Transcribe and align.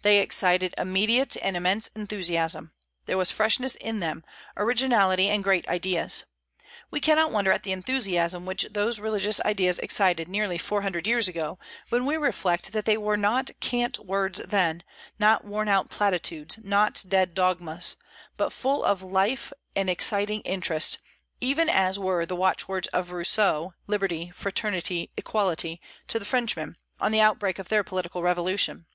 They 0.00 0.20
excited 0.20 0.72
immediate 0.78 1.36
and 1.42 1.54
immense 1.54 1.88
enthusiasm: 1.94 2.72
there 3.04 3.18
was 3.18 3.30
freshness 3.30 3.74
in 3.76 4.00
them, 4.00 4.24
originality, 4.56 5.28
and 5.28 5.44
great 5.44 5.68
ideas. 5.68 6.24
We 6.90 6.98
cannot 6.98 7.30
wonder 7.30 7.52
at 7.52 7.62
the 7.62 7.72
enthusiasm 7.72 8.46
which 8.46 8.68
those 8.70 8.98
religious 8.98 9.38
ideas 9.42 9.78
excited 9.78 10.28
nearly 10.28 10.56
four 10.56 10.80
hundred 10.80 11.06
years 11.06 11.28
ago 11.28 11.58
when 11.90 12.06
we 12.06 12.16
reflect 12.16 12.72
that 12.72 12.86
they 12.86 12.96
were 12.96 13.18
not 13.18 13.50
cant 13.60 13.98
words 13.98 14.40
then, 14.48 14.82
not 15.18 15.44
worn 15.44 15.68
out 15.68 15.90
platitudes, 15.90 16.58
not 16.62 17.04
dead 17.06 17.34
dogmas, 17.34 17.96
but 18.38 18.54
full 18.54 18.82
of 18.82 19.02
life 19.02 19.52
and 19.76 19.90
exciting 19.90 20.40
interest, 20.46 20.96
even 21.38 21.68
as 21.68 21.98
were 21.98 22.24
the 22.24 22.34
watchwords 22.34 22.88
of 22.94 23.10
Rousseau 23.12 23.74
"Liberty, 23.86 24.30
Fraternity, 24.30 25.10
Equality" 25.18 25.82
to 26.08 26.18
Frenchmen, 26.24 26.78
on 26.98 27.12
the 27.12 27.20
outbreak 27.20 27.58
of 27.58 27.68
their 27.68 27.84
political 27.84 28.22
revolution. 28.22 28.86